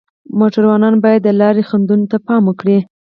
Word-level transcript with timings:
موټروان 0.39 0.93
باید 1.03 1.21
د 1.23 1.29
لارې 1.41 1.63
خنډونو 1.69 2.05
ته 2.11 2.17
پام 2.27 2.41
وکړي. 2.47 2.77